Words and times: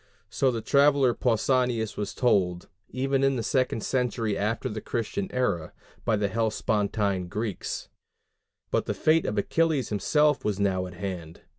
So 0.31 0.49
the 0.49 0.61
traveller 0.63 1.13
Pausanias 1.13 1.95
was 1.95 2.15
told, 2.15 2.69
even 2.89 3.23
in 3.23 3.35
the 3.35 3.43
second 3.43 3.83
century 3.83 4.35
after 4.35 4.67
the 4.67 4.81
Christian 4.81 5.31
era, 5.31 5.73
by 6.03 6.15
the 6.15 6.27
Hellespontine 6.27 7.27
Greeks. 7.27 7.87
But 8.71 8.87
the 8.87 8.95
fate 8.95 9.27
of 9.27 9.37
Achilles 9.37 9.89
himself 9.89 10.43
was 10.43 10.59
now 10.59 10.87
at 10.87 10.95
hand. 10.95 11.41